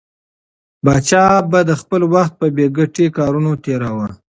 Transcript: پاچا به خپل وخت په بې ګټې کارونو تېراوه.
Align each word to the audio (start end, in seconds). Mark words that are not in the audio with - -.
پاچا 0.85 1.23
به 1.51 1.59
خپل 1.81 2.01
وخت 2.13 2.33
په 2.41 2.45
بې 2.55 2.65
ګټې 2.77 3.05
کارونو 3.17 3.51
تېراوه. 3.63 4.07